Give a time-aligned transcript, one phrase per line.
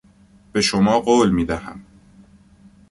[0.51, 1.85] به شما قول میدهم.